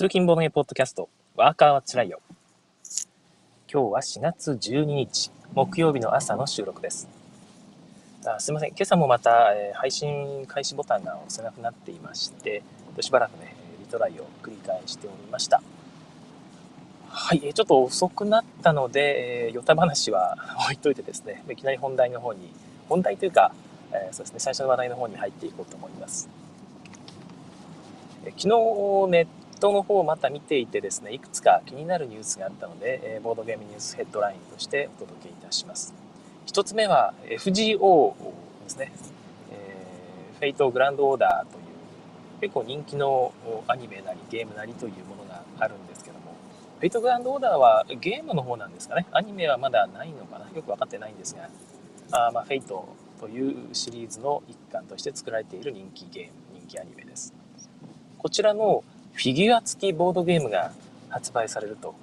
[0.00, 2.22] 通勤ボードゲポッドキャスト、ワーカーはつらいよ。
[3.70, 7.06] 今日は4月12日、木曜日の朝の収録です。
[8.24, 12.62] あすいません、今朝もまた、えー、配信開始ボタンが押せなくなっていまして、
[13.00, 15.60] しばらくね、リトライを繰り返しておりました。
[17.10, 22.50] はい、ちょっと遅くなったので、えー、ヨタ話は 置いといてですね、いきなり本題の方に、
[22.88, 23.52] 本題というか、
[23.92, 26.30] えー、そうですね、最初の話題の方に入っていこうと思います。
[28.24, 29.26] え昨日ネッ
[29.60, 35.94] トの方をまた見ていてですね、いくつか気になるニュースがあったので、えボードゲームニュースヘッドラインとしてお届けいたします。
[36.46, 38.14] 一つ目は FGO
[38.64, 38.92] ですね、
[39.52, 41.64] えー、フェイトグランドオーダーという
[42.40, 43.32] 結構人気の
[43.68, 46.34] アニメなりゲームなりというものがあるんですけども、
[46.78, 49.06] フェイトグランドオーダーはゲームの方なんですかね。
[49.12, 51.48] アニメはまだないのかなよく分かってないんですが、
[52.12, 52.88] あまあ、フェイト
[53.20, 57.34] というシリーズの一環として作られている人気ゲーム、人気アニメです。
[58.16, 58.82] こちらの
[59.20, 60.72] フィギュア付きボードゲームが
[61.10, 61.94] 発売されると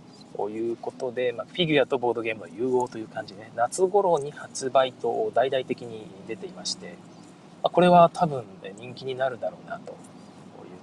[0.52, 6.90] いうことで、まあ、フィギュアとボードゲームの融合という感じで、ね、夏頃に発売と大々的に出ていまして、
[7.64, 8.44] まあ、これは多分、
[8.78, 9.98] 人気になるだろうなという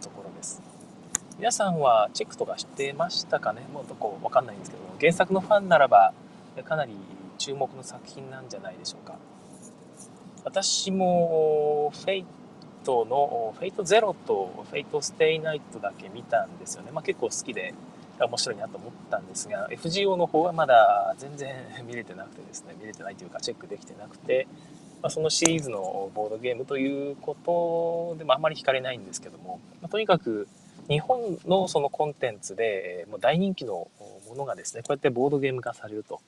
[0.02, 0.60] ところです。
[1.38, 3.60] 皆さんはチェックとかしてましたかね？
[3.72, 6.12] もうどこわかんないんですけど原作のファンならば
[6.64, 6.96] かなり
[7.38, 9.14] 注目の作品なんじゃないでしょうか。
[10.44, 12.26] 私もフェイ
[12.84, 16.90] トのフェイトゼロとフェイトステイナイトだけ見たんですよね。
[16.92, 17.74] まあ、結構好きで
[18.20, 21.54] 面白いなと思ったんですが FGO の方はまだ全然
[21.86, 24.46] 見れてなくてですね見れてないというかチェックできてなくて、
[25.02, 30.46] まあ、そのシリーズのボードゲームということでもあまり惹かれないんですけども、まあ、とにかく
[30.88, 33.88] 日本のそのコンテンツでもう大人気の
[34.28, 36.20] ものがですねこうやってボードゲーム化されると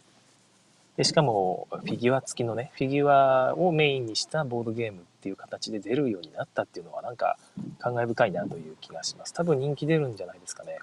[0.96, 7.36] でしかもフィギュア付きのねフィギュアをメインにしたボードゲームっていう形で出るようになったっていうのはなんか
[7.78, 9.34] 感慨深いなという気がします。
[9.34, 10.78] 多分人気出るんじゃないですかね。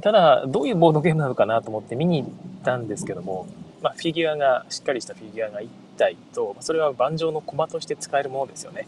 [0.00, 2.30] ただどういうボードゲームなのかなと思って見に行っ
[2.62, 3.46] たんですけども、
[3.82, 5.68] まあ、フィギュアがしっかりしたフィギュアが1
[5.98, 8.86] 体とそれは盤上の駒として使えるものですよね。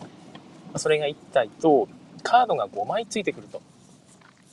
[0.77, 1.89] それが1体と
[2.23, 3.61] カードが5枚ついてくると。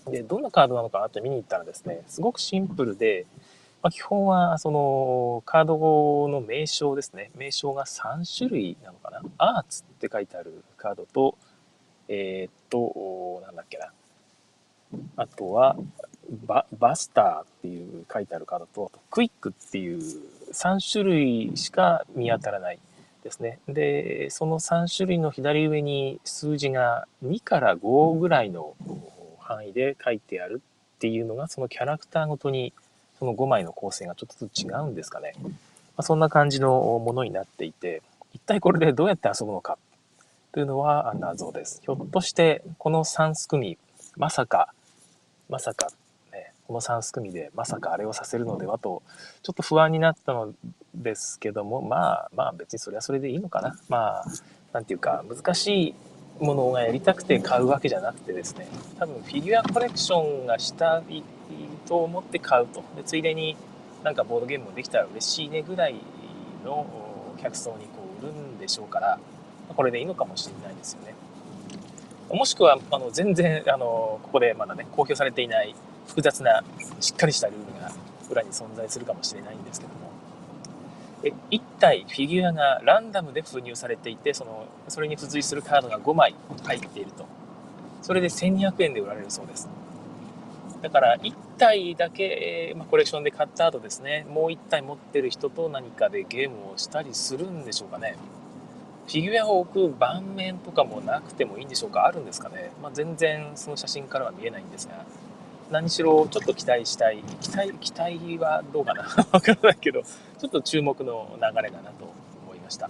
[0.10, 3.28] でどんなカードなのかなって見に行ったらですねすごくシンプルで
[3.82, 7.32] まあ、基本はそのカードの名称ですね。
[7.36, 9.22] 名称が3種類なのかな。
[9.38, 11.36] アーツって書いてあるカードと、
[12.08, 13.92] えー、っと、なんだっけな。
[15.16, 15.78] あとは
[16.46, 20.00] バ、バスターっていう書いてあるカードと、クイックっていう
[20.52, 22.80] 3種類しか見当たらない
[23.24, 23.60] ですね。
[23.68, 28.76] で、その3種類の左上に数字が2から5ぐらいの
[29.40, 30.62] 範囲で書いてある
[30.96, 32.74] っていうのが、そのキャラクターごとに
[33.22, 35.36] その5枚の構成がちょっとずつ違うんですかね。
[35.44, 35.52] ま
[35.98, 38.02] あ、そんな感じのものになっていて、
[38.34, 39.78] 一体これでどうやって遊ぶのか
[40.52, 41.82] というのは謎です。
[41.84, 43.78] ひょっとしてこの3すくみ、
[44.18, 44.74] まさか、
[45.50, 45.90] まさか、
[46.34, 49.04] ね、この3すくみでまさかあれをさせるのではと、
[49.44, 50.56] ちょっと不安になったの
[50.96, 53.80] ですけども、まあまあ別にそれはそれでいいのかな。
[53.88, 54.26] まあ、
[54.74, 55.96] なんていうか難しい
[56.44, 58.68] ものがやりたくて買うわけじゃなくてですね、
[58.98, 61.22] 多分フィギュアコレクションがしたい
[61.88, 62.84] と思って買うと。
[62.96, 63.56] でついでに
[64.04, 65.96] なんかボードゲームもできたら嬉しいねぐらい
[66.66, 66.86] の
[67.42, 69.20] 客層にこう売るんでしょうから、
[69.76, 71.16] これでいいのかもしれないですよね。
[72.32, 75.76] もしくは、あの、全然、あの、ここでまだね、公表されていない
[76.08, 76.64] 複雑な、
[77.00, 77.92] しっかりしたルールが
[78.30, 80.12] 裏に存在するかもしれないんですけども、
[81.52, 87.26] 1体フィギュアがランダムで封入されていて、その、それに付随するカードが5枚入っていると。
[88.02, 89.70] それで1200円で売られるそうです。
[90.82, 98.18] だから1体だけ、まあ、コレクションで買った後ですね、もう1体持ってる人と何かでゲームをしたりするんでしょうかね。
[99.06, 102.06] フィギュアを置く盤面とかもなくてもいいんでしょうか。
[102.06, 105.06] あるんですかね、まあ、全然その写真からは見えないんですが、
[105.70, 109.04] 何しろちょっと期待したい、期待、期待はどうかな。
[109.32, 112.06] わからないけど、ちょっと注目の流れだなと
[112.44, 112.90] 思いました。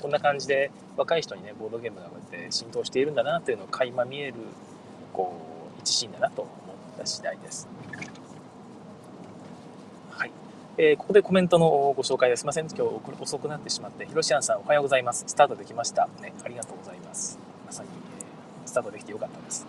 [0.00, 4.34] こんな感じで若い人にね、ボードゲームがこうやって浸透しているんだなっていうのを垣間見える、
[5.14, 5.32] こ
[5.78, 6.46] う、一シーンだなと
[6.94, 7.68] った次第です。
[10.10, 10.30] はい。
[10.78, 12.40] えー、ここでコメントのご紹介です。
[12.40, 12.66] すいません。
[12.66, 12.82] 今日
[13.20, 15.24] 遅くなってしまって、ひろしあんさんおはようございます。
[15.26, 16.08] スタートできました。
[16.22, 17.38] ね、ありがとうございます。
[17.66, 17.88] まさに、
[18.20, 19.66] えー、スタートできてよかったです。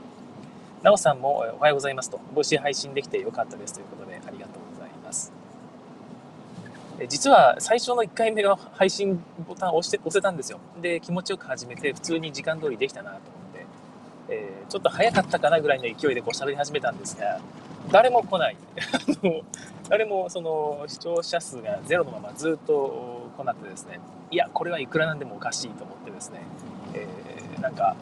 [0.83, 5.33] なおさんもおはようございますと、帽子配信できてよかったですということで、ありがとうございます。
[7.09, 10.59] 実は最初の1回目が配信ボタンを押して押せたんですよ。
[10.81, 13.34] で、気持ちよく始めて、普通に時間通りできたなと
[14.29, 17.39] えー、ちょっと早かったかなぐらいの勢いでこう喋り始めたんですが、
[17.91, 18.57] 誰も来ない。
[19.89, 23.99] 誰もその視聴者数がゼロのままずっと来なくてですね、
[24.31, 26.39] いや、これはいくらなんでもおかしいと思ってですね、
[26.93, 27.95] えー、なんか、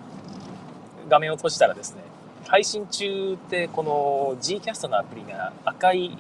[1.10, 2.02] 画面を閉じたらですね、
[2.48, 6.12] 配信中ってこの Gcast のアプリが赤い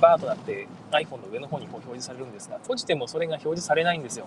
[0.00, 4.26] バーとなって iPhone の上の方にこう表示されるんですが閉じてもそれが表示されないんですよ。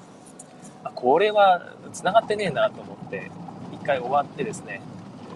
[0.95, 1.61] これは
[1.93, 3.31] 繋がってねえなと思って
[3.71, 4.81] 一回終わってですね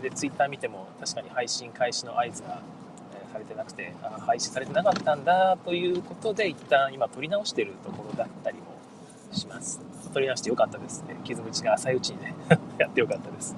[0.02, 2.62] で Twitter 見ても確かに配信開始の合図が
[3.14, 8.66] えされてなくてあ配信されてなかったんだということで一旦今撮り直してるところだったりも
[9.32, 9.82] します。
[10.14, 11.16] 撮り直してよかったですね。
[11.24, 12.34] 傷口が浅いうちにね
[12.80, 13.56] やってよかったです。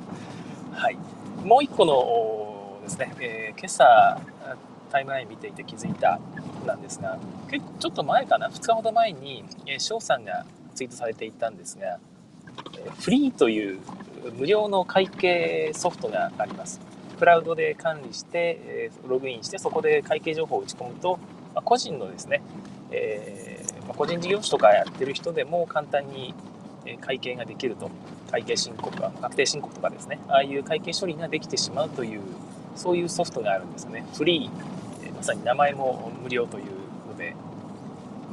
[0.73, 0.97] はい。
[1.43, 4.19] もう一個のですね、えー、今朝
[4.91, 6.19] タイムライン見ていて気づいた
[6.65, 7.17] なんですが
[7.49, 9.45] 結構ちょっと前かな？2日ほど前に
[9.77, 10.45] 翔、えー、さんが
[10.75, 11.99] ツイートされていたんですが、
[12.77, 13.79] えフリーという
[14.37, 16.79] 無料の会計ソフトがあります。
[17.17, 21.19] クラウドで管理して、ログインしてそこで会計情報を打ち込むと、
[21.53, 22.41] ま、個人のですね、
[22.91, 26.33] え、ま、個人事業主とかやってる人でも簡単に
[27.01, 27.89] 会計ができると。
[28.31, 30.19] 会計申告確定申告とかですね。
[30.27, 32.21] ああいう会計処理ができてしまうという
[32.75, 34.05] そういうソフトがあるんですね。
[34.13, 36.65] フリーまさに名前も無料という
[37.07, 37.35] ので。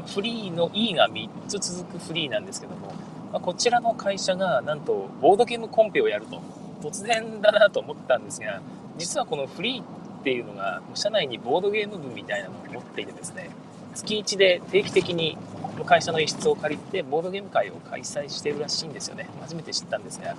[0.07, 2.93] フリーの E が3つ続くフリーなんですけども、
[3.37, 6.41] まあ、こちらの会社がなんとボードゲームコンペをやると。
[6.81, 8.61] 突然だなと思ったんですが
[8.97, 13.51] 実はこのフリーっていうのが社内にボードゲーム部みたいなのを持っていてですね
[13.95, 15.37] 月1で定期的に
[15.85, 19.29] 会社の一室を借りてボードゲーム会を開催してるらしいんですよね。
[19.41, 20.37] 初めて知ったんですが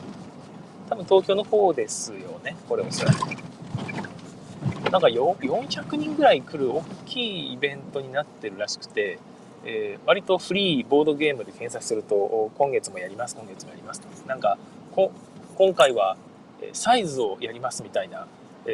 [0.89, 3.17] 多分東京の方ですよねこれおそらく。
[4.91, 9.19] なんか400人ぐらい来る大きいイベントになってるらしくて、
[9.65, 14.07] えー、割とフリーボードゲームで検索すると今月もやります今月もやりますと。
[14.27, 14.57] なんか
[15.56, 16.18] 今回は
[16.74, 18.27] サイズをやりますみたいな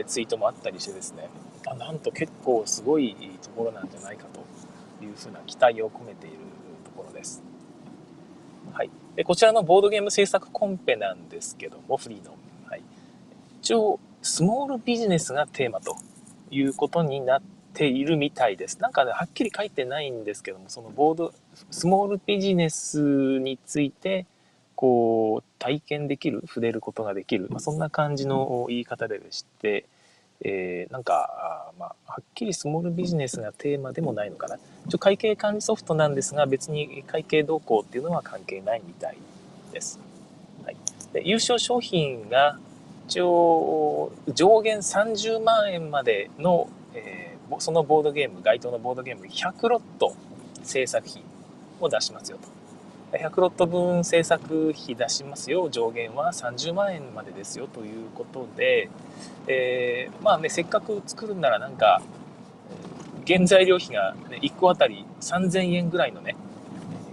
[0.06, 1.30] ツイートもあったりしてですね。
[1.66, 6.38] あなんと結構すごいところなんじゃないかというふうな期待を込めている
[6.84, 7.42] ところです。
[8.72, 12.36] はい、でこちらのボードゲーム制作コンペなんですけどもフリーの、
[12.68, 12.82] はい、
[13.62, 15.96] 一応スモールビジネスがテーマと
[16.50, 18.80] いうことになってているみたいです。
[18.80, 21.34] なんかねはっきり書いてないんですけどもそのボード
[21.72, 24.26] スモールビジネスについて
[24.76, 29.86] こう体験できる触れることができる、まあ、そんな感じの言い方でして、
[30.42, 34.58] えー、なんか、まあ、はっきりスモールビジネスがテーマでもないのかな。
[34.88, 39.18] 一応会計管理ソフトなんですが別に会計動向っていうのは関係ないみたい
[39.72, 40.00] です、
[40.66, 40.78] はい、
[41.14, 42.60] で優勝商品が
[43.08, 50.16] 一応上限30万円までの、えー、そのボードゲーム該当のボードゲーム100ロット
[50.64, 51.24] 制作費
[51.80, 53.18] を出しますよと。
[53.18, 55.70] 100ロット分制作費出しますよ。
[55.70, 58.90] 上限は30万円までですよということで、
[59.48, 62.02] えー、まあねせっかく作るならなんか
[63.28, 66.36] 原材料費が、ね、1個あたり3000円ぐらいのね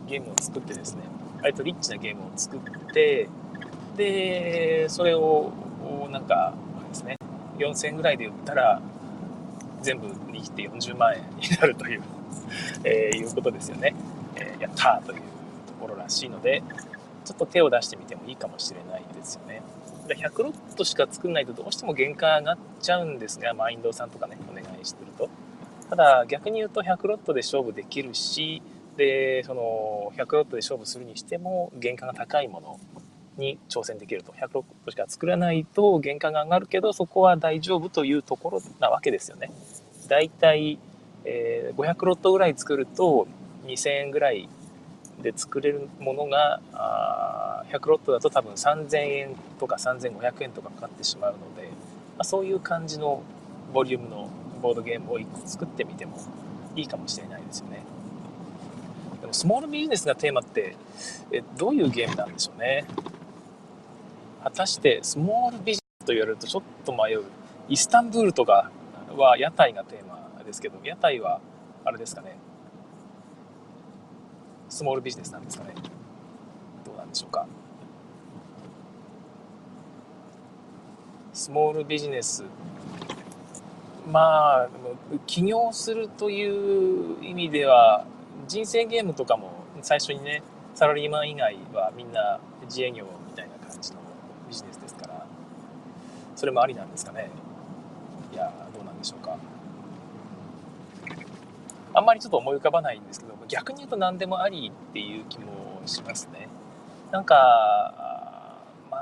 [0.09, 1.03] ゲームを作ってですね
[1.43, 2.61] 割とリッチなゲームを作っ
[2.93, 3.29] て
[3.97, 5.53] でそれを
[6.11, 6.55] なんか
[6.89, 7.17] ですね
[7.59, 8.81] 4000円ぐらいで売ったら
[9.83, 12.03] 全部に切って40万円になるという、
[12.85, 13.95] えー、いうことですよね、
[14.37, 16.63] えー、やったーというところらしいので
[17.25, 19.63] ちょっと手を出してみてもいいかもしれないですよね。
[20.09, 25.29] 100ロットしか作んないとどうしても原価上がっちゃうんですがマインドさんとかねお願いしてると。
[25.89, 28.63] ただ逆に言うと100ロットで勝負できるし
[28.97, 32.81] でその100ロットで勝負するにしても原価が高いもの
[33.41, 39.51] に挑戦できると100ロットしか作らないと原価が上がるけどそこは大丈夫というところなわけですよね
[40.09, 40.79] だいたい、
[41.25, 43.27] え、500ロットぐらい作ると
[43.65, 44.49] 2000円ぐらい
[45.23, 46.61] で作れるものが
[47.71, 51.69] 100ロットだと多分3000円とか3500円とかかかってしまうので、ま
[52.21, 53.23] あ、そういう感じの
[53.73, 54.29] ボリュームの
[54.61, 56.19] ボードゲームを1個作ってみても
[56.77, 57.83] いいかもしれないですよね。
[59.21, 60.77] でもスモールビジネスがテーマって
[61.31, 62.85] えどういうゲームなんでしょうね。
[64.43, 67.25] 果たしてスモールビジネスと言われるとちょっと迷う。
[67.69, 68.71] イスタンブールとか
[69.17, 71.41] は屋台がテーマですけど、屋台は
[71.85, 72.37] あれですかね、
[74.69, 75.75] スモールビジネスなんですかね。
[76.85, 77.47] どうなんでしょうか。
[81.33, 82.45] スモールビジネス
[84.11, 84.69] まあ
[85.27, 88.05] 起業するという意味では
[88.49, 90.43] 人生ゲームとかも最初にね
[90.75, 94.00] サラリーマン以外はみんな自営業みたいな感じの
[96.41, 97.29] それもありなんですかね。
[98.33, 99.37] いやどうなんでしょうか。
[101.93, 106.49] あんまりちょっと思い浮かばないんですけど逆に言うと何でもありっていう気もしますね。
[107.11, 108.57] なんか
[108.91, 108.97] ま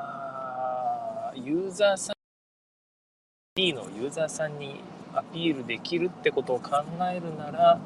[1.29, 2.17] あユーザーさん
[3.55, 4.81] D のユーザーさんに
[5.15, 7.79] アピールできるってことを考えるなら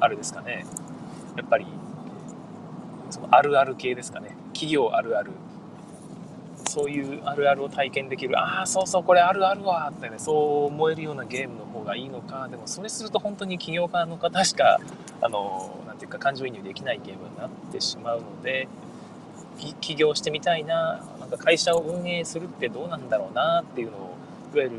[0.00, 0.66] あれですかね。
[1.36, 1.66] やっぱり
[3.10, 4.34] そのあるある系ですかね。
[4.52, 5.30] 企業あるある。
[6.66, 8.38] そういうあるあるを体験できる。
[8.38, 12.48] ああそうそうこれあるあるわってねそう思えるようなゲームの方がいいのか。
[12.48, 14.78] でもそれすると本当に起業家の方しか
[15.20, 18.68] あのなんていうか感情移入できないゲームになってしまうので
[19.80, 24.16] 起業してみたいななんか会社を運営するってどうなんだろうなっていうのを
[24.54, 24.76] いわゆる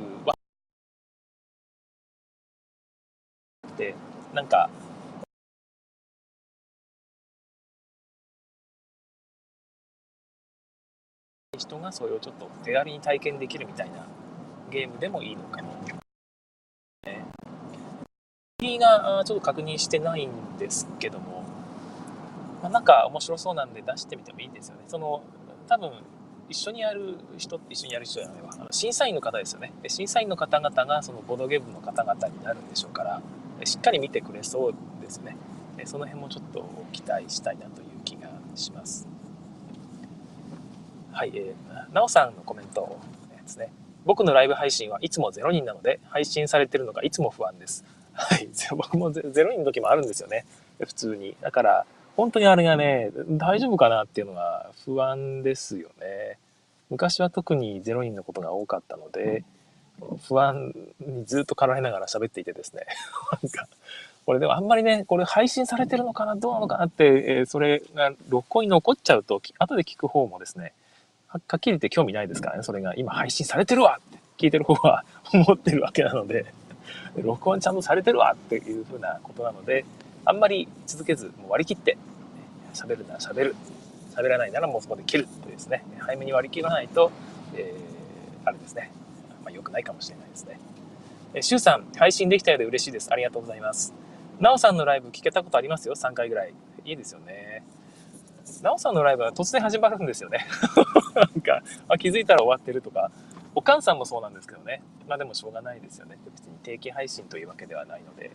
[3.67, 3.95] って
[4.33, 4.69] なんか
[11.57, 14.05] 人がそれをちょっと手軽に体験できるみたいな
[14.71, 15.73] ゲームでもいいのかも。
[18.59, 21.43] リーがちょっと確認してないんですけども、
[22.63, 24.83] まあ、なんか面白そうなんで出してみてもいいですよね。
[24.87, 25.21] その
[25.67, 25.91] 多分
[26.49, 33.21] 一緒にやる人って一緒にやる人じゃないわあの審査員の方ですよね審査員の方々がそのボードゲームの方々になるんでしょうから
[33.63, 35.35] しっかり見てくれそうですね
[35.85, 39.07] その辺もちょっと期待したいなという気がします
[41.15, 42.99] はい、えー、なおさんのコメント
[43.41, 43.71] ですね
[44.05, 50.45] 僕のライブ配信はいつも0人なので配信されてるのがいつも不安ですはい 僕も0人の時もあるんですよね
[50.79, 56.37] 普通にだから本当にあれがね、大丈夫かなっていうのが不安ですよね。
[56.89, 59.43] 昔は特に0人のことが多かったので、
[60.27, 62.85] 不安にずっと絡めながら喋っていてですね。
[63.43, 63.67] なんか、
[64.25, 70.71] これでもあんまりね、これ配信されてるのかな、どうなのかなって、えー、それが録音に残っちゃうと、後で聞く方もですね、
[71.47, 76.45] はっきり言って興味ないですからね、それが今配信されてるわって聞いてる方は思ってるわけなので、
[77.21, 79.85] 録音ちゃんとされてるわっていうふうなことなので、
[80.25, 81.97] あんまり続けず、もう割り切って、
[82.73, 83.55] 喋るなら喋る。
[84.15, 87.11] 喋らないならもうそこで切るというですね、早めに割り切らないと、
[87.53, 88.91] えー、あれですね、
[89.43, 90.57] まあ、良くないかもしれないですね。
[91.33, 93.11] えー、シュウさん、配信できたようで嬉しいです。
[93.11, 93.93] ありがとうございます。
[94.39, 96.53] なおさんのライブ聞けたことありますよ、3回ぐらい。
[96.85, 97.63] いいですよね。
[98.65, 100.47] なおさんのライブは突然始まるんですよね。
[101.13, 103.11] なんか、あ、気づいたら終わってるとか、
[103.53, 104.81] お母さんもそうなんですけどね。
[105.07, 106.17] まあでもしょうがないですよね。
[106.25, 108.31] 別に定期配信というわけではないので。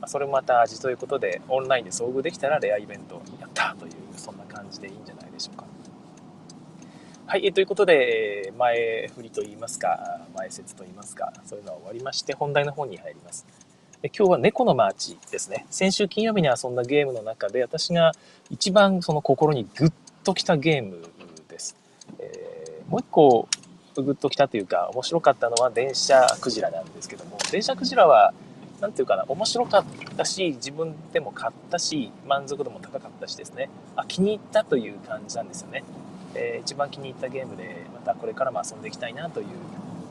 [0.00, 5.64] まそれもまた味ということでオンラインで遭遇できたらレアイベントやったというそんな感じでいいんじゃないでしょうか。
[7.26, 13.46] はい、えということで前振りといいますか前説といいますかそういうのは終わりまして本題の方に入ります。
[14.04, 15.64] 今日は猫のマーチですね。
[15.70, 18.12] 先週金曜日に遊んだゲームの中で私が
[18.50, 19.92] 一番その心にグッ
[20.24, 21.02] ときたゲーム
[21.48, 21.76] です。
[22.18, 23.48] えー、もう一個
[23.94, 28.34] グッときたというか面白かったのは電車クジラなんですけども電車クジラは
[28.82, 29.84] 何て言うかな、面白かっ
[30.16, 35.84] たし、自分でも買ったし、満足度も高かったしですね、あ、気に入ったという感じなんですよね。
[36.34, 39.46] えー、一番気に入ったゲームで、またこれからも遊んでいきたいなという、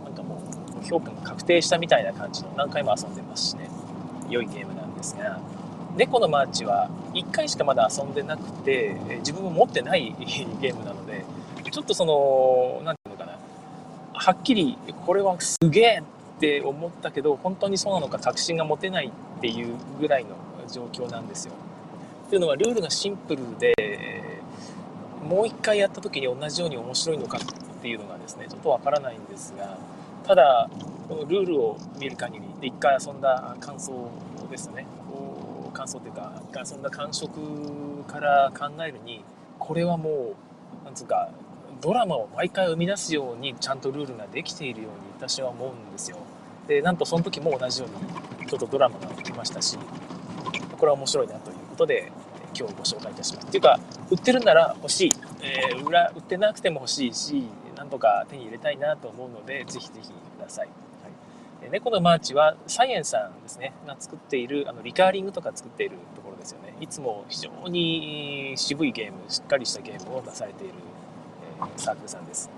[0.06, 0.42] なんかも
[0.82, 3.70] う、評価が確定したみたいな感じの、何回も遊んでますしね、
[4.32, 5.40] 良いゲームなんですが、
[5.96, 10.16] 猫のマーチは1回しかまだ遊んでなくて、自分も持ってない
[10.60, 11.26] ゲームなので、
[11.70, 13.38] ちょっとその、何て言うのかな、
[14.14, 16.04] はっきり、これはすげえ
[16.38, 20.30] って思ったけど本当にそうなのか確信が持てないっていうぐらいの
[20.68, 21.54] 状況なんですよ。
[22.30, 23.76] というのはルールがシンプルで
[25.24, 27.42] もう一回やった時に同じように面白いのかっ
[27.82, 29.78] ていうのがですねちょっとわからないんですが
[30.26, 30.68] ただ
[31.08, 34.10] このルールを見る限りで一回遊んだ感想
[34.50, 34.86] ですね
[35.74, 39.26] 感想というか一回遊んだ感触から考えるに
[39.58, 40.36] これはも
[40.82, 41.30] うなんつうか
[41.82, 46.18] ドラマを毎回生み出すようにちゃんとルールができているように私は思うんですよ。
[46.68, 49.78] でなんとその時も同じようにちょっとドラマが起きましたし
[50.78, 52.12] これは面白いなということで
[52.58, 53.48] 今日ご紹介いたします。
[53.48, 53.80] っていうか
[54.12, 57.44] 売ってるなら欲しい、えー、売ってなくても欲しいし
[57.76, 60.91] なんとか手に入れたいなと思うのでぜひぜひください。
[61.72, 63.74] 猫のマーチはサイエンさんですね。
[63.88, 66.76] が作っているあのリカーリングとか作っているところですよね。
[66.82, 70.74] いつも非常に渋いゲームしっかりしたゲームを出されている
[71.66, 72.50] えサークルさんです。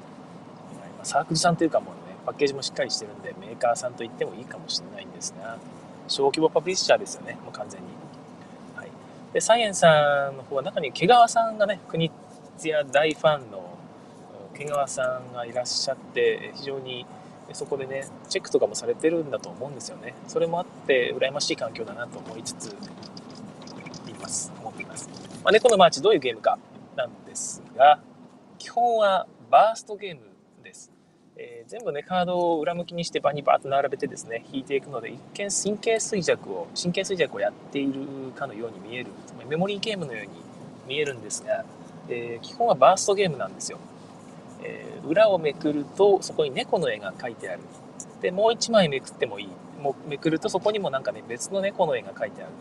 [1.04, 5.58] サークルさんというかもうね、パッケージもしっかりしてるんで、メーカーさんと言ってもいいかもしれないんですが、
[6.08, 7.88] 小規模パブリッシャーですよね、もう完全に。
[8.76, 8.90] はい、
[9.34, 12.10] で、サイエンさんの方は中に毛川さんがね、国
[12.58, 13.78] 津屋大ファンの
[14.54, 17.06] 毛川さんがいらっしゃって、非常に
[17.54, 20.14] そこでね、チェックとかもされてるんだと思うんですよね。
[20.28, 25.10] それもあって、羨ましい環境だなと思いつつ、います、思っています。
[25.44, 26.58] まあ、猫のマーチどういうゲームか
[26.96, 28.00] なんですが、
[28.58, 30.22] 基本はバーストゲーム
[30.64, 30.92] です。
[31.36, 37.94] えー、全部ね、カードを裏向きにして場にバーッと並べてですね、引いていくので、一見神経衰弱を、神経衰弱をやっている
[38.36, 40.32] かのように見える、つまりメモリーゲームのように
[40.88, 41.66] 見えるんですが、
[42.10, 43.80] えー、基本はバーストゲームなんですよ。
[44.64, 47.62] えー、裏をめくると、そこに猫の絵が描いてある。
[48.22, 49.50] で、もう一枚めくってもいい。
[49.82, 52.52] もめくるとそこにもなんかね、別の猫の絵が描いてある。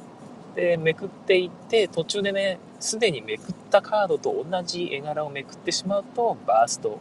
[0.54, 6.98] でめくっていって途中でねすでにめくったカードと同じ絵柄をめくってしまうとバースト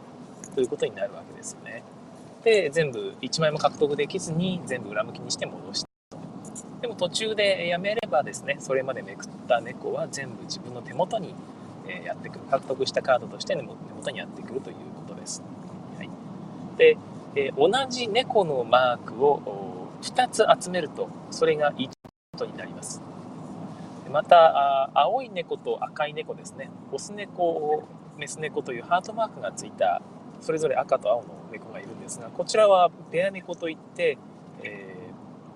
[0.54, 1.82] ということになるわけですよね。
[2.44, 5.88] で、全部1枚も獲得できずに全部裏向きにして戻して。
[6.80, 11.34] でも途中でやめればですね、それまでめくった猫は全部自分の手元に
[12.04, 12.40] やってくる。
[12.50, 14.76] 獲得したカードとして手元にやってくるという
[15.22, 15.42] です。
[15.96, 16.10] はい、
[16.76, 16.98] で、
[17.34, 23.00] え同じ猫のマークを2つ集めると、それが1ことになります。
[24.10, 26.70] また、青い猫と赤い猫ですね。
[26.90, 27.84] オス猫、
[28.18, 30.02] メス猫というハートマークがついた、
[30.40, 34.18] それぞれ赤と青の猫がいるんですが、こちらはペア猫といって、
[34.62, 34.94] え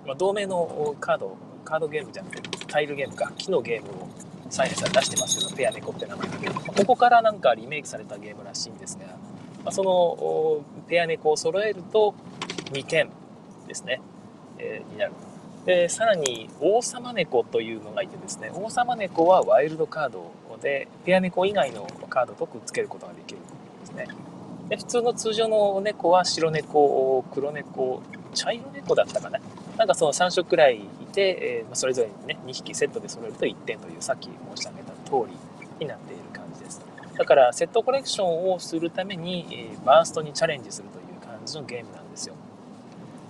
[0.04, 4.08] ー、まあ、同名のカード、カードゲームじゃなくて、タイルゲームか、木のゲームを
[4.49, 9.06] サイエンスは出してますけど、ペア猫って名前だけど、ここからなんかリメイクされたゲームらしいんですが、
[9.66, 12.14] まあ、そのペア猫を揃えると
[12.70, 13.11] 2点
[13.66, 14.00] ですね、
[14.58, 15.12] えー、になる
[15.64, 18.52] でさらに王様猫というのがいてですね。
[18.54, 20.30] 王様猫はワイルドカード
[20.62, 23.42] でペア猫以外のカードとくっつけることができるん
[23.80, 24.06] ですね。
[24.68, 28.00] で普通の通常の猫は白猫黒猫
[28.32, 29.40] 茶色猫だったかな。
[29.76, 35.37] なんかその3色くらいいて、えー、それぞれにね2匹セットで揃えると1点というさっき申し上げた通り
[35.80, 36.25] になっている。
[37.16, 42.35] だからセットコレクションをするために、え、バーストにチャレンジするという感じのゲームなんですよ。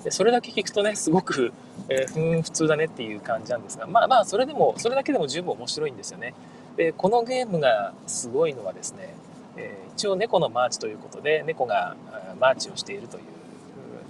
[0.04, 1.52] でそれだけ聞くとねすごく、
[1.88, 6.32] えー、ふん普通だねっていう感じなんですがまあまあそれでもそれだけでも十分面白いんですよね。
[6.76, 9.14] でこのゲームがすごいのはですね、
[9.56, 11.96] えー、一応猫のマーチということで猫が
[12.38, 13.22] マーチをしているという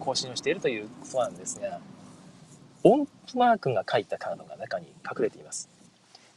[0.00, 1.80] 行進をしているということなんですが
[2.82, 5.75] 音符マークが書いたカードが中に隠れています。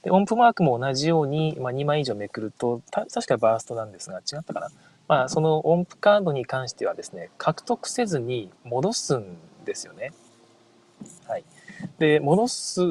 [0.04, 4.70] で音符マークも同じように、まあ、2枚以上めくると確かバーストなんですが違ったかな
[5.10, 10.14] まあ、その音符カードに関してはですね、獲得せずに戻すんですよね。
[11.28, 11.44] はい。
[11.98, 12.82] で、戻す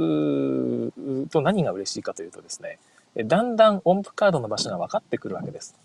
[1.28, 2.80] と何が嬉しいかというとですね、
[3.24, 5.76] だんだん音符カードの場所が分かってくるわけです。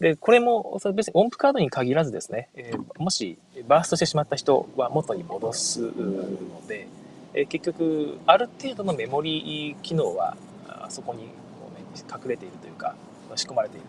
[0.00, 3.38] で、これも別に音符カードに限らずですね、えー、もし
[3.68, 6.88] バーストしてしまった人は元に戻すので、
[7.32, 10.36] えー、結局、ある程度のメモリー機能は
[10.90, 11.30] そこに、ね、
[12.08, 12.94] 隠れているというか、
[13.36, 13.86] 仕込まれている。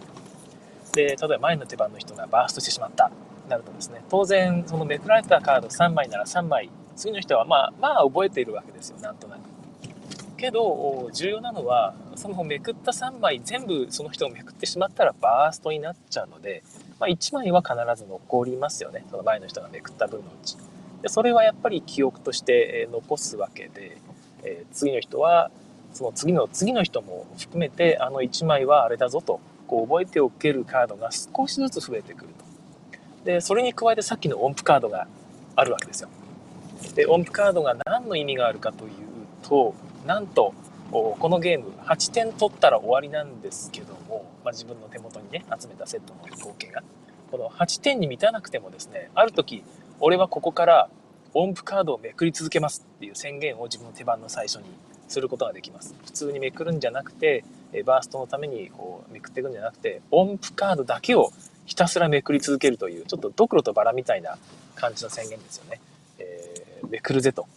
[0.94, 3.12] で、例えば前の手番の人がバーストしてしまった。
[3.50, 9.40] なるとですね、当然、そのめくられたカード3枚なら3枚、次の人はまあ、まあ覚えているわけですよ、なんとなく。
[10.38, 16.64] けど、重要なのは、そのめくった3枚全部その人をめくってしまったらバーストになっちゃうので、
[17.00, 20.58] まあ、1枚は必ず残りますよね、その前の人がめくった分のうち。
[21.02, 23.98] でそれはやっぱり記憶として残すわけで、
[24.44, 25.50] えー、次の人は
[25.94, 32.52] その次の次の人も含めてあの1枚はあれだぞとこう覚えておけるカードが少しずつ増えてくると。
[33.24, 35.08] で、それに加えてさっきの音符カードが
[35.56, 36.10] あるわけですよ。
[36.96, 38.92] で、音符カードが何の意味があるかという
[39.44, 39.74] と、
[40.06, 40.54] なんと、
[40.92, 46.84] このゲーム8点取ったら終わりなんですけども、まあ、自分の手元にね、集めたセットの合計が。
[47.32, 49.64] この8点に満たなくてもですね、ある時、
[50.02, 50.90] 俺はここから
[51.34, 54.66] 音符カードをめくり続けますっていう宣言を自分の手番の最初に
[55.12, 55.94] することができます。
[56.06, 57.44] 普通にめくるんじゃなくて、
[57.86, 61.32] バーストのためにこうめくっていくんじゃなくて、音符カードだけを
[61.66, 64.38] ひたすらめくり続けるという、ちょっとドクロとバラみたいな
[64.76, 65.80] 感じの宣言ですよね。
[66.20, 67.48] えー、めくるぜと。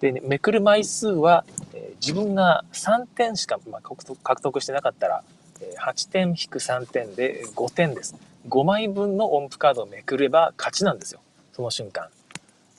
[0.00, 5.22] で、めくる枚数は、えー、自分が3点しか、まあ、獲得してなかったら、
[5.60, 8.16] え、8点引く3点で5点です。
[8.48, 11.20] 5枚分の音符カードをめくれば勝ちなんですよ。
[11.52, 12.08] その瞬間。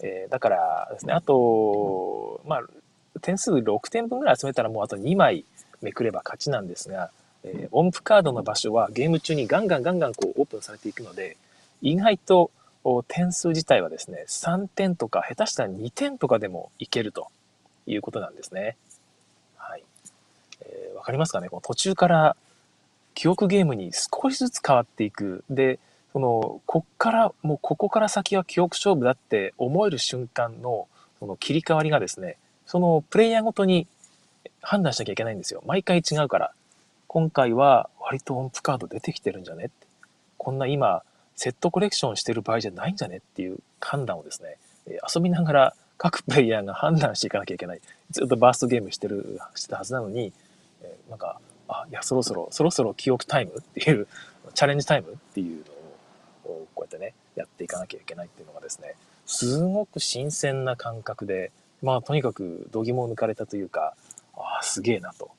[0.04, 2.64] えー、だからですね、あと、まあ、
[3.22, 5.46] 点数6点分ぐらい集めたらもうあと2枚
[5.82, 7.12] めくれば勝ちなんですが、
[7.44, 11.38] えー、音符カードの場所はゲーム中にガンガンガンガンこうオープンされていくので、
[11.82, 12.52] 意外と
[13.08, 17.28] 点数自体はですね、3点とか下手したら2点とかでもいけると
[17.88, 18.78] いうことなんですね。
[19.58, 19.84] はい。
[20.62, 21.50] えー、わかりますかね？
[21.50, 22.36] この途中から
[23.16, 25.44] 記憶ゲームに少しずつ変わっていく。
[25.50, 25.80] で、
[26.14, 30.88] その、こっから、もうここから先は記憶勝負だって思える瞬間の、
[31.20, 33.88] その切り替わりがですね、そのプレイヤーごとに
[34.62, 35.64] 判断しなきゃいけないんですよ。
[35.66, 36.52] 毎回違うから。
[37.08, 39.66] 今回は割と音符カード出てきてるんじゃね？
[39.66, 39.88] って。
[40.38, 41.04] こんな今、
[41.36, 43.18] セットコレクションしてる場合じゃないんじゃね？
[43.18, 44.58] っていう判断をですね、
[45.16, 47.82] 遊びながら各プレイヤーが判断していかなきゃいけない。
[48.12, 50.34] ずっとバーストゲームしてる、してたはずなのに、
[51.10, 54.08] なんか、あ、いや、そろそろ、そろそろ記憶タイムっていう、
[54.54, 55.66] チャレンジタイムっていう
[56.46, 61.52] のを、こうやってね、やっていかなきゃいけないっていうのがですね、すごく新鮮な感覚で、
[61.86, 63.94] まあ、とにかく度肝を抜かれたというか、
[64.36, 65.32] ああ、すげえなと。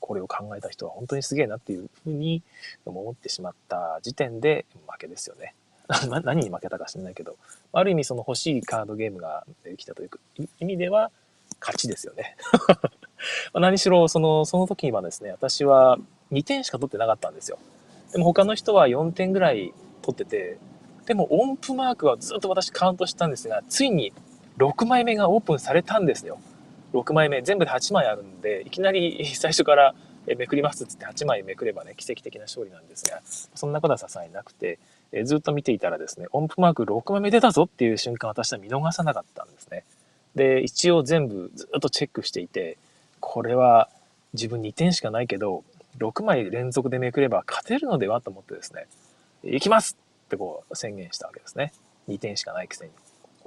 [0.00, 2.42] これを考えた人は本当にすげえなっていうふうに
[2.86, 5.54] 思ってしまった時点で負けですよね。
[6.24, 7.36] 何に負けたか知らないけど、
[7.72, 10.10] ある意味その欲しいカードゲームが出てきたという
[10.60, 11.10] 意味では
[11.60, 12.36] 勝ちですよね。
[13.52, 15.98] 何しろ、その、その時にはですね、私は
[16.32, 17.58] 2点しか取ってなかったんですよ。
[18.12, 20.58] でも他の人は4点ぐらい取ってて、
[21.04, 24.12] でも音符マークはずっと私カウントしたんですが、ついに
[24.58, 26.38] 6枚目がオープンされたんですよ。
[26.92, 29.94] 6枚目、全部で8枚あるんで、いきなり 最初から
[30.26, 34.78] めくりますっつって8枚めくればね、奇跡的な勝利なんですが、そんなことはさすがになくて、
[35.12, 39.84] えずっと見ていたらですね、音符マーク6枚目出たぞっていう瞬間私は見逃さなかったんですね。
[40.34, 42.76] で、一応全部ずっとチェックしていて、
[43.20, 43.88] これは
[44.34, 45.64] 自分2点しかないけど、
[45.98, 48.86] 6枚連続でめくれば勝てるのではと思ってですね、
[49.42, 51.72] 行きますってこう宣言したわけですね。
[52.08, 52.90] 2点しかないくせに。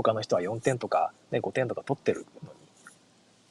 [0.04, 2.62] 他の人は4点とか、ね、5点とか取ってるのに。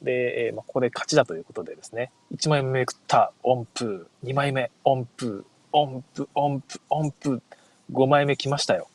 [0.01, 7.41] で、えー、まあ、ここで勝ちだということでですね、1枚目めくった音符、2枚目音符、音符、音符、音符、
[7.91, 8.87] 5枚目来ましたよ。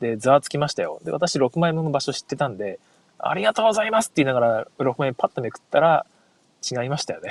[0.00, 1.00] で、ざわつきましたよ。
[1.04, 2.78] で、私6枚目の場所知ってたんで、
[3.18, 6.06] ありがとうございますって言いながら6枚目パッとめくったら
[6.62, 7.30] 違いましたよね。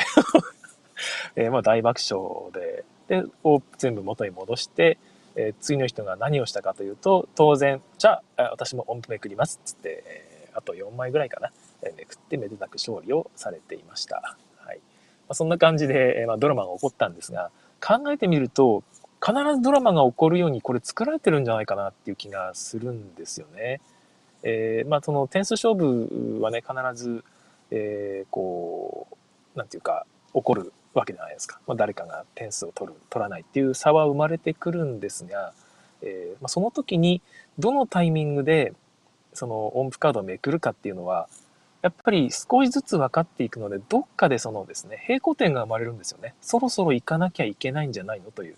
[1.36, 4.98] えー、まあ大爆笑で、で、を全部元に戻して、
[5.38, 11.52] えー、次の人が何をしたかというと、当然、じゃあ、私も音符めくりますっつって、えー、あと4枚ぐらいかな、
[11.84, 14.36] えめくってめでたく勝利をされていました。
[14.58, 14.78] はい。
[14.78, 14.82] ま
[15.30, 18.84] あ、そんな感じで、えまあ、ドラマが起こったんですが、考えてみると、
[19.24, 23.82] 必ずドラマが起こるようにこれ作られてるんじゃないかなっていう気がするんですよね。
[24.44, 27.24] えー、まあその点数勝負はね必ず、
[27.72, 29.08] えー、こ
[29.56, 35.54] うなんていうか起こるわけじゃないですか、まあ、誰かが点数を取る取らないっていう差は生まれてくるんですが、
[36.02, 37.22] えー、まあ、その時に
[37.60, 38.74] どのタイミングで
[39.34, 41.28] その音符カードをめくるかっていうのは
[41.84, 46.34] やっぱり少しずつ分かっていくのでどっかでそのですね平行点が生まれるんですよね。
[46.42, 48.56] そろそろ行かなきゃいけないんじゃないのという、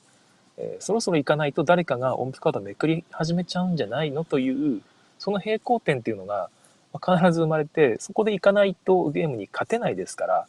[0.57, 4.81] えー、そろそろ行かないと誰かが音符カードをめくり始めちゃうんじゃないのという
[5.17, 6.49] その平行点っていうのが
[6.93, 10.47] 必ず生まれて、そこで行かないとゲームに勝てないですから、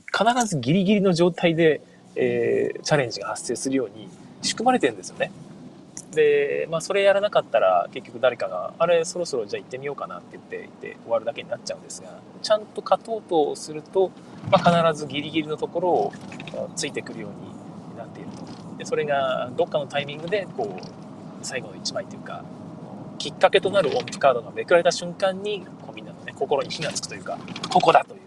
[0.00, 1.80] 必ずギリギリの状態で、
[2.14, 4.08] えー、チャレンジが発生するように
[4.42, 5.30] 仕組まれてるんですよね。
[6.12, 12.08] で、まあ、それやらなかったら結局誰かが、あれ、そろそろじゃあ行ってみようかなって言って、って終わるだけになっちゃうんですが、
[12.42, 14.10] ちゃんと勝とうとすると、
[14.50, 16.12] まあ、必ずギリギリのところを
[16.76, 17.30] ついてくるよう
[17.92, 18.76] になっていると。
[18.78, 22.44] で、それがどっかのタイミングで、こう、最後の1枚というか、
[23.22, 27.38] きっかけとなる音符カードがめくられた瞬間にこうみんなのね心に火がつくというか
[27.70, 28.20] ここだという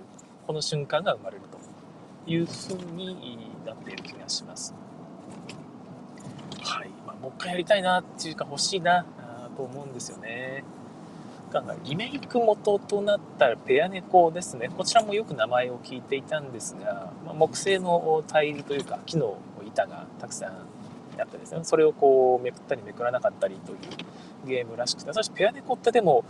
[0.47, 1.54] この瞬間が生まれると
[2.27, 4.73] いうふうになっている気がします。
[6.61, 9.05] はい、まあ、もう一回やりたいなっていうか欲しいな
[9.55, 10.63] と思うんですよね。
[11.85, 14.69] リメイク元となったペアネコですね。
[14.75, 23.77] こちらもよく名前を聞いていたんですが、まあ、木製のタイルというか木の板がたくさんあってですね、それをこうめくったりめくらなかったりという
[24.45, 26.25] ゲームらしくて、私ペアネコってでも、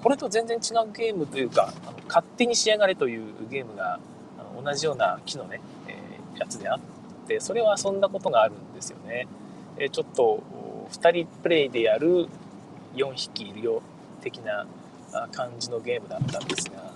[0.00, 3.98] これと全然違うゲームというか、あの勝手に仕上がれというゲームが
[4.62, 5.96] 同じような木のね、え、
[6.38, 6.80] やつであっ
[7.26, 9.26] て、それを遊んだことがあるんですよね。
[9.78, 10.42] え、ちょっと
[10.92, 12.28] 2人プレイでやる
[12.94, 13.82] 4匹いるよ
[14.22, 14.66] 的な
[15.32, 16.92] 感じのゲームだったんですが、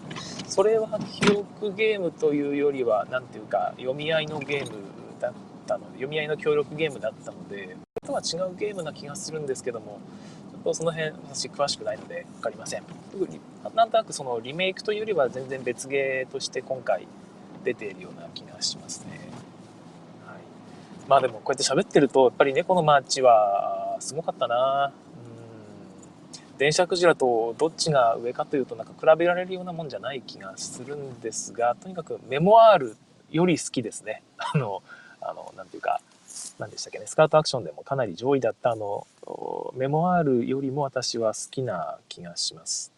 [0.49, 4.79] それは記憶ゲームというよりは、何ていうか、読み合いのゲーム
[5.21, 5.33] だっ
[5.67, 7.77] たので、読み合いの協力ゲームだったので、
[8.11, 10.01] とは違うゲームな気がするんですけども、
[10.53, 12.83] ちょっとその辺私詳しくないので分かりません。
[13.75, 17.07] なんとなくそのリメイクというよりは全然別ゲーとして今回
[17.65, 19.19] 出ているような気がしますね。
[20.27, 20.39] はい、
[21.09, 32.97] まあでもこうやって喋ってるとやっぱり猫のマーチはすごかったなうん電車クジラとどっちが上かというとなんか比べられるようなもんじゃない気がするんですがとにかくメモワール
[33.31, 34.23] より好きですね。
[34.39, 34.83] あの、
[35.21, 36.01] あの、なんていうか、
[36.59, 39.07] 何でしたっけね、スカートアクションでもかなり上位だったあの、
[39.75, 42.93] メモワールよりも私は好きな気がします。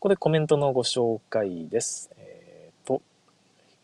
[0.00, 2.08] ここでコメントのご紹介です。
[2.16, 3.02] えっ、ー、と、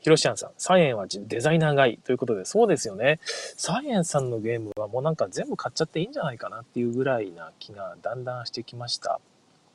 [0.00, 3.20] ヒロシアンさん、サイエンはデザイナーがいいということで、そうですよね。
[3.58, 9.20] サイエンさんのゲームはもうなんか全部買っちゃっていいんじゃないかなっていうぐらいな気がだんだんしてきました。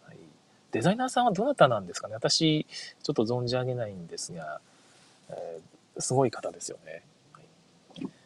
[0.07, 0.17] はい、
[0.71, 2.65] デザイナーさんはどなたなんですかね私、
[3.03, 4.61] ちょっと存じ上げないんですが、
[5.29, 7.03] えー、すごい方ですよね。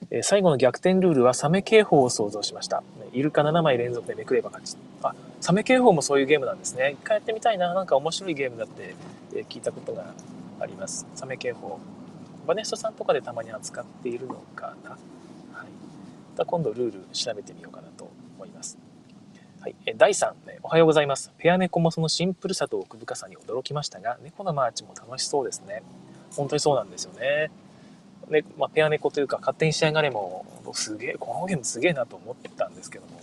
[0.10, 2.82] え最後の逆転ルールはサメ警報を想像しました。
[3.12, 4.78] イルカ7枚連続でめくれば勝ち。
[5.04, 6.92] あ、サメ警報もそういうゲームなんですね。
[6.92, 7.74] 一回やってみたいな。
[7.74, 8.96] なんか面白いゲームだって、
[9.36, 10.14] え聞いたことが
[10.60, 11.06] あります。
[11.16, 11.80] サメ警報。
[12.48, 14.92] バネストさんとかでたまに扱っているのかな。
[14.92, 16.46] はい。
[16.46, 18.78] 今度ルール調べてみようかなと思います。
[19.62, 19.76] はい。
[19.86, 21.32] え第3、ね、おはようございます。
[21.38, 25.84] ペア猫もそのシンプルさと奥深さに驚きましたが、猫のマーチも楽しそうですね。
[26.36, 27.52] 本当にそうなんですよね。
[28.30, 33.20] ねまあ、ペア猫というか勝手に仕上がれもすげえこのゲームすげえなと思ったんですけども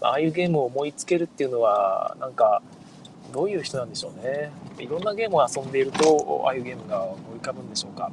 [0.00, 2.62] ああいうゲームを思いつけるっていうのはなんか
[3.32, 8.10] どういう人なんでしょうねいろんなゲームを遊んでいるとああいうゲームが思い浮かぶんでしょうか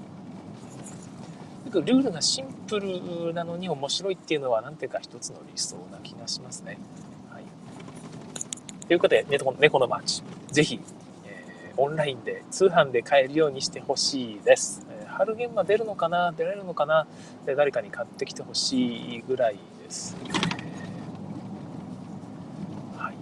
[1.74, 6.78] くルールがシンプルなのに面白いっていうのは何ていうか一つの理想な気がしますね。
[7.32, 7.44] はい、
[8.88, 10.80] ということで猫猫のマーチぜひ、
[11.26, 14.86] えー、オンラインで通販で買えるようにしてほしいです。
[15.02, 16.32] えー、春ゲムマ出るのかな？
[16.32, 17.08] 出られるのかな？
[17.46, 20.16] で誰かに買ってきてほしいぐらいです。
[22.96, 23.16] はい、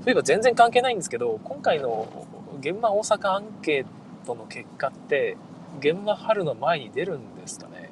[0.00, 2.26] そういえば全然関係ないんですけど今回の
[2.60, 3.86] ゲムマ大阪アンケー
[4.26, 5.36] トの結果って
[5.80, 7.90] 現場春の前に出るんですかね。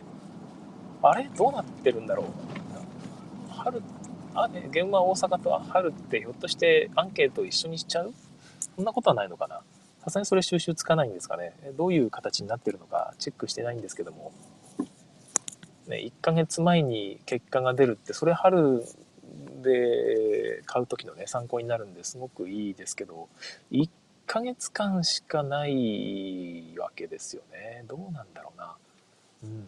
[1.03, 1.29] あれ？
[1.37, 2.27] どうなってるんだろう？
[3.53, 3.83] 春
[4.35, 8.13] あ現場大阪と春ってひょっとしてアンケート一緒にしちゃう？
[8.77, 9.61] そんなことはないのかな？
[10.03, 11.55] さすがにそれ収集つかないんですかね？
[11.77, 13.15] どういう形になってるのか？
[13.19, 14.33] チェックしてないんですけども、
[15.87, 18.85] ね、1ヶ月前に結果が出るってそれ春
[19.67, 23.29] で買う時のね参考になるんですごくいいですけど
[23.71, 23.91] 1
[24.27, 27.85] ヶ月間しかないわけですよね。
[27.87, 28.75] どうなんだろうな。
[29.45, 29.65] うん。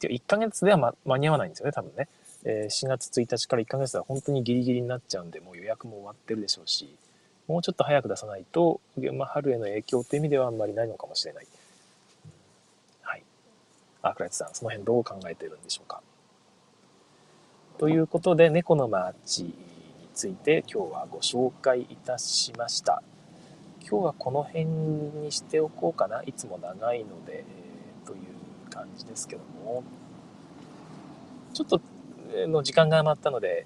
[0.00, 2.08] 1ヶ月では、ま、間に合わないんですよね、多分ね。
[2.44, 6.96] え、4月1日から1ヶ月は本当にギリギリになっちゃうんで、もう予約も終わってるでしょうし、
[7.46, 8.80] もうちょっと早く出さないと、
[9.12, 11.46] まあ、春への影響っていう意味ではあんまりないのかもしれない。
[13.02, 13.24] はい。
[14.02, 16.00] アークライトさん、その辺どう考えてるんでしょうか？
[17.78, 19.54] ということで、猫のマーチに
[20.12, 23.04] ついて今日はご紹介いたしました。
[23.88, 26.24] 今日はこの辺にしておこうかな。
[26.24, 27.44] いつも長いので、え、
[28.04, 28.18] という
[28.70, 29.84] 感じですけども。
[31.54, 31.80] ちょっと
[32.48, 33.64] の時間が余ったので、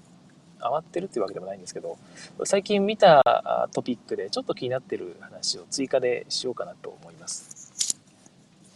[0.59, 1.97] 余ってるっていうわけでもないんですけど、
[2.43, 7.62] 最近見たトピックでちょっと気になってる話を追加でしようかなと思います。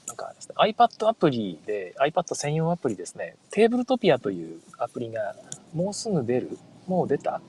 [0.07, 5.35] なんかですね、iPad アプリで、iPad 専用アプリですね、テーブルトピアというアプリが
[5.73, 7.41] もうすぐ出るもう出た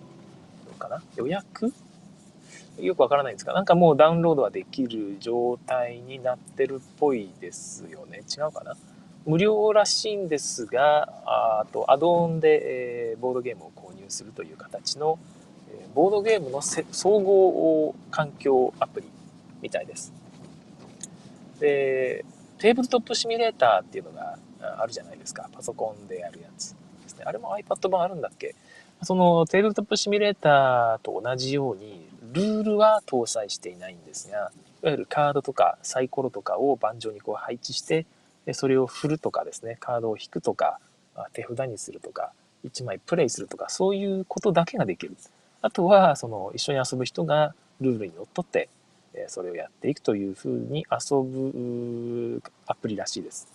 [0.67, 1.03] のかな？
[1.17, 1.73] 予約？
[2.81, 8.23] よくわからないんですが、なんかもうダウンロードはできる状態になってるっぽいですよね。
[8.29, 8.77] 違うかな？
[9.27, 15.19] 無料らしいんですが、あとアドオンで、えー、ボードゲームを購入するという形の、
[15.71, 19.07] えー、ボードゲームの総合環境アプリ
[19.61, 20.13] みたいです。
[21.61, 22.25] で、
[22.59, 24.39] テーブルトップシミュレーターっていうのが
[24.79, 25.49] あるじゃないですか。
[25.53, 27.25] パソコンでやるやつですね。
[27.25, 28.55] あれも iPad 版あるんだっけ？
[29.03, 34.51] そのテーブルトップシミュレーターと同じように、ルールは搭載していないんですが、
[34.83, 38.07] いわゆるカードとかサイコロとかを盤上にこう配置して、
[38.53, 40.81] それを振るとかですね、カードを引くとか、
[41.33, 42.33] 手札にするとか、
[42.65, 45.17] 1枚プレイするとか、そういうことだけができる。
[45.63, 48.69] あとは、その一緒に遊ぶ人がルールにのっとって、
[49.29, 53.49] それをやっていくというふうに遊ぶアプリらしいです。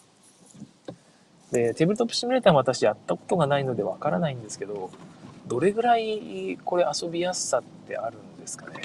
[1.52, 4.90] で、テーブルトップシミュレーターも私やったことがないのでわからないんですけど、
[5.48, 8.82] どれぐらいこれ遊びやすさってあるんですかね。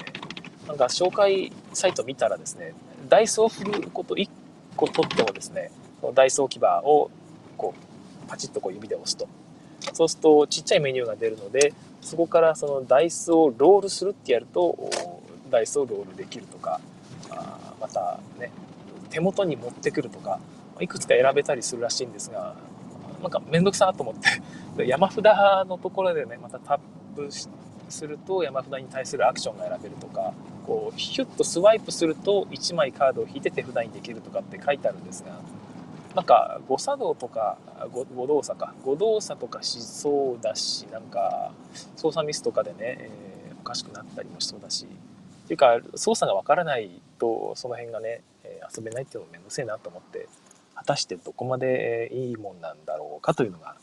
[0.67, 2.73] なんか紹介サイト見たらですね、
[3.09, 4.29] ダイソーを振ること1
[4.75, 5.71] 個取ってもですね、
[6.13, 7.09] ダイソーキバーを
[7.57, 9.27] こうパチッとこう指で押すと。
[9.93, 14.91] そうするとちっちゃいメニューが出るので、そこからそのダイスをロールするってやると、
[15.49, 16.79] ダイスをロールできるとか、
[17.31, 18.51] あまたね、
[19.09, 20.39] 手元に持ってくるとか、
[20.79, 22.55] いくつか選べたりするらしいんですが、
[23.21, 24.15] なんかめんどくさと思っ
[24.77, 25.23] て 山札
[25.67, 26.79] のところでね、またタッ
[27.15, 27.29] プ
[27.89, 30.33] すると山札に対するアクションが選べるとか、
[30.65, 35.31] こう、ヒュッとスワイプすると1枚カードを引いて手札にできるとかって書いてあるんですが、
[36.15, 37.57] なんか誤作動とか
[37.91, 41.51] 誤動作か誤動作とかしそうだしなんか
[41.95, 44.87] 操作ミスとかでね、えー、おかしくなったりもしそうだし
[45.49, 48.21] ていうか操作がわからないとその辺がね、
[48.75, 50.27] 遊べないっていうのもめんどくせえなと思って
[50.75, 53.75] 果たしてどこまでいいもんなんだろうかというのが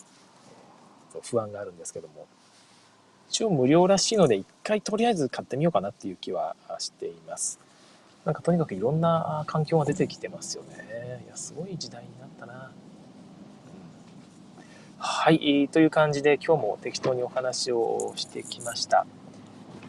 [1.23, 2.27] 不安があるんですけども。
[3.29, 7.59] 一応無料らしいので一回とりあえず買ってみようかなっていう気はしています。
[8.25, 11.23] なんかとにかくいろんな環境が出てきてますよね。
[11.27, 12.71] いやすごい時代になったな、
[14.99, 19.07] はいという感じで今日も適当にお話をしてきました。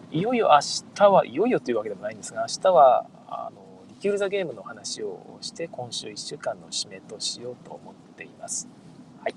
[0.10, 0.60] いよいよ明
[0.96, 8.70] 日はいよいよというわけでもないんですが明日はあのリキュール・ザ・ゲームの話をして今週1週間の締めとしようと思っています。
[9.22, 9.36] はい。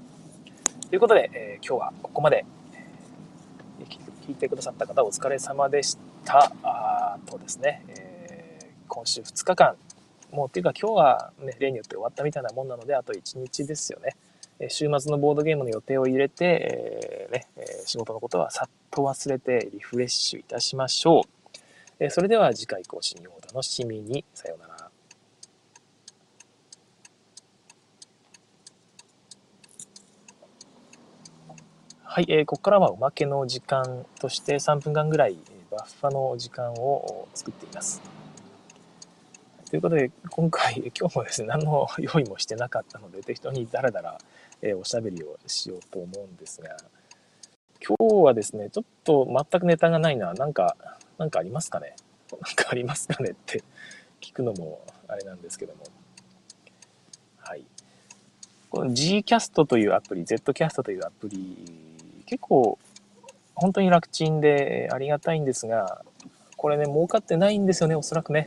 [0.89, 6.53] ということで、えー、今日はここまで、えー、聞いてくださった方お疲れ様でした。
[6.63, 9.75] あとですね、えー、今週2日間、
[10.31, 14.15] もうっていうか今日はね、例によって終わったみたいなもんなので、あと1日ですよね。
[14.69, 21.59] 週末のボードゲームの予定を入れて、えーねえ、仕事のことはさっと忘れてリフレッシュいたしましょう。
[21.99, 24.25] えそれでは次回更新をお楽しみに。
[24.35, 24.91] さようなら。
[32.03, 35.37] はい、えー、ここからはおまけの時間として3分間ぐらい
[35.71, 38.03] バッファの時間を作っています。
[39.71, 44.19] ということで、今回、今日もですね、何の用意もしてなかったので、適当にだらだら、
[44.63, 46.77] えー、おしゃべりをしようと思うんですが、
[47.87, 50.35] 今日はですね、ちょっと全くネタがないな。
[50.35, 50.77] なんか、
[51.19, 51.97] なんかありますかね？
[52.31, 53.63] なんかありますかねって
[54.21, 55.85] 聞くのもあれなんですけども。
[57.39, 57.65] はい。
[58.69, 62.79] この Gcast というアプリ、Zcast というアプリ、結構
[63.55, 66.05] 本当に楽ちんでありがたいんですが、
[66.57, 68.47] これね、儲かってないんですよね、おそらくね。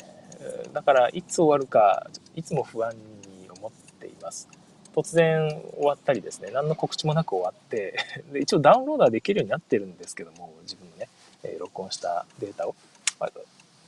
[0.71, 4.47] だから、いつ終わるか、いつも不安に思っています。
[4.95, 7.97] 突然終わったりですね、何の告知もなく終わって
[8.32, 11.10] で、一応ダウンロードはできるようになってるんですけども、自分のね、
[11.43, 12.75] え録音したデータを
[13.19, 13.29] ま。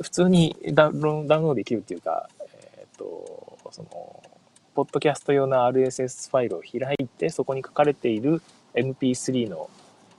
[0.01, 2.29] 普通にダウンロードできるっていうか、
[2.77, 4.23] えっ、と、その、
[4.73, 8.41] ポッドキャスト用の RSS ファイルを開いて、そこに書かれている
[8.73, 9.69] MP3 の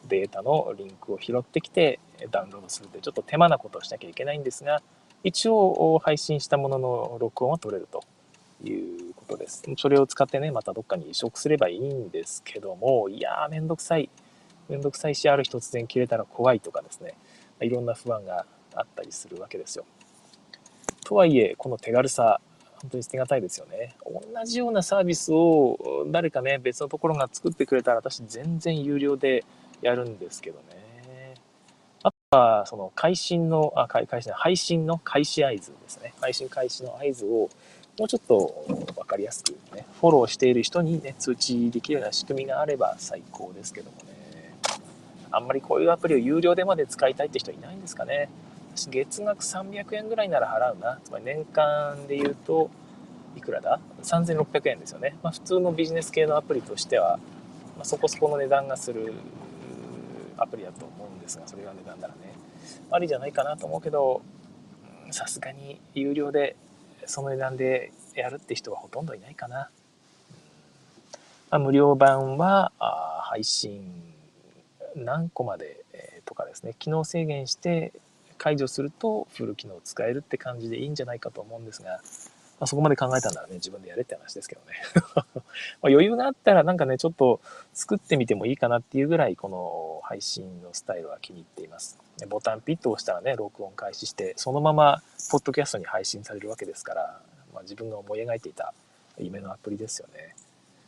[0.08, 1.98] データのリンクを拾ってきて
[2.30, 4.82] ダウンロードするというちょっと手間なことをしなきゃいけないんですが、
[5.24, 8.02] 一応配信したものの録音は取れると
[8.64, 9.62] いうことです。
[9.76, 14.08] それを使ってね、またどっかに移植すればいいんですけども、いやーめんどくさい。
[14.68, 17.14] めんどくさいし、ある日突然切れたら怖いとかですね、
[17.60, 19.84] いろんな不安があったりするわけですよ。
[21.04, 22.40] とはいえ、この手軽さ、
[22.82, 23.94] 本当に捨てがたいですよね。
[24.04, 29.44] 同じようなサービスを誰かね、別のところが作ってくれたら私全然有料で
[29.82, 31.34] やるんですけどね。
[32.02, 36.12] あとは、その配信の、あ、配信、配信の開始合図ですね。
[36.20, 37.48] 配信開始の合図を
[37.98, 44.56] もうちょっと分かりやすくね、フォローしている人にね、通知できるような仕組みがあれば最高ですけどもね。
[45.30, 48.28] あんまりこういうアプリを有料でまで使いたいって人いないんですかね。
[48.74, 51.00] 私、月額300円ぐらいなら払うな。
[51.04, 52.70] つまり年間で言うと、
[53.36, 55.16] いくらだ ?3600 円ですよね。
[55.22, 57.18] まあ、普通のビジネス系のアプリとしては、
[57.76, 59.14] まあ、そこそこの値段がする
[60.36, 62.20] アプリだと思うんですが、それが値段ならね、
[62.90, 64.20] ありじゃないかなと思うけど、
[65.10, 66.56] さすがに有料で
[67.06, 69.70] その値段でやるって人はほとんどいないかな。
[71.50, 72.72] まあ、無料版は
[73.24, 73.82] 配信
[74.96, 77.92] 何個まで、え、とかですね、機能制限して
[78.38, 82.00] 解除するとフル機能使えるって感じでいいんじゃないかと思うんですが、
[82.58, 84.76] まあ、そこまで考えたんならね、自分でやれって話ですけどね。
[85.82, 87.40] ま余裕があったらなんかね、ちょっと
[87.74, 91.98] 作ってみてもいいかなっていうぐらい、この配信のスタイルは気に入っています。
[92.28, 97.20] ボタンピッと押したらね、録音開始して、そのまま、ポッドキャストに配信されるわけですから、
[97.52, 98.72] まあ、自分が思い描いていた
[99.18, 100.34] 夢のアプリですよね。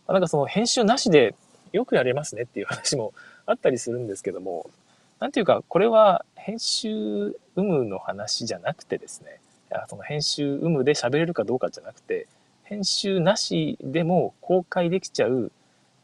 [0.06, 1.34] まあ、なんかその編集なしで
[1.72, 3.12] よくやれますねっていう話も
[3.44, 4.70] あったりするんですけども、
[5.20, 9.40] なんていうか、これは編集有無の話じゃなくてですね、
[9.88, 12.26] その編集有無で喋れるかどうかじゃなくて、
[12.64, 15.50] 編集なしでも公開できちゃう、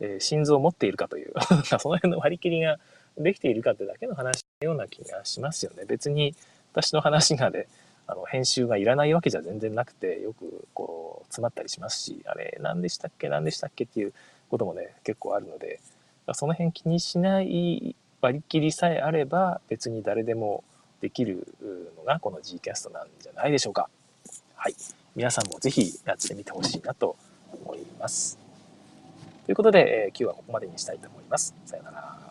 [0.01, 1.35] えー、心臓を持っているかという
[1.79, 2.79] その辺の割り切りが
[3.19, 5.85] できているかってだけの話のような気がしますよね。
[5.87, 6.35] 別に
[6.73, 7.67] 私の話がね、
[8.07, 14.13] あの編集がいらないわけじゃ全然なくて、よくこう詰まったりしますし、あれ何でしたっけ何でしたっけっていう
[14.51, 15.81] こともね、結構あるので、
[16.33, 20.65] その辺気にしない割り切りさえあれば別に誰でも
[21.05, 21.47] できる
[21.99, 23.91] のがこの Gcast なんじゃないでしょうか。
[24.57, 24.75] はい。
[25.15, 27.17] 皆さんもぜひやってみてほしいなと
[27.63, 28.39] 思います。
[29.45, 31.55] ということで、えー、今日はここまでにしたいと思います。
[31.67, 32.24] さようなら。